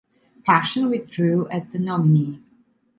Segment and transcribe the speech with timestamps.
[0.47, 2.41] Paschen withdrew as the nominee.